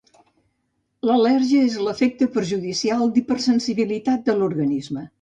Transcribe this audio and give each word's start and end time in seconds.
L'al·lèrgia 1.09 1.67
és 1.67 1.77
l'efecte 1.89 2.31
perjudicial 2.39 3.07
d'hipersensibilitat 3.19 4.29
de 4.33 4.41
l'organisme. 4.43 5.09